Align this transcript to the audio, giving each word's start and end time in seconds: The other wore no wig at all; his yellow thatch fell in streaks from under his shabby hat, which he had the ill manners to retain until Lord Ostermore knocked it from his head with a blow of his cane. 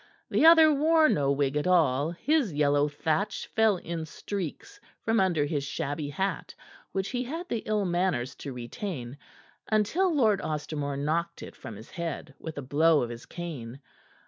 The 0.31 0.47
other 0.47 0.73
wore 0.73 1.07
no 1.09 1.31
wig 1.31 1.55
at 1.55 1.67
all; 1.67 2.09
his 2.09 2.51
yellow 2.53 2.87
thatch 2.87 3.45
fell 3.45 3.77
in 3.77 4.07
streaks 4.07 4.79
from 5.05 5.19
under 5.19 5.45
his 5.45 5.63
shabby 5.63 6.09
hat, 6.09 6.55
which 6.91 7.09
he 7.09 7.21
had 7.25 7.47
the 7.49 7.61
ill 7.67 7.85
manners 7.85 8.33
to 8.37 8.51
retain 8.51 9.19
until 9.71 10.11
Lord 10.11 10.41
Ostermore 10.41 10.97
knocked 10.97 11.43
it 11.43 11.55
from 11.55 11.75
his 11.75 11.91
head 11.91 12.33
with 12.39 12.57
a 12.57 12.63
blow 12.63 13.03
of 13.03 13.11
his 13.11 13.27
cane. 13.27 13.79